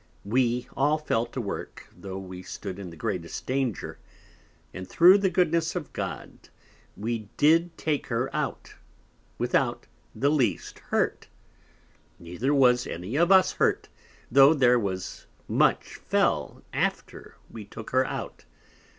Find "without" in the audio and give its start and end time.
9.37-9.85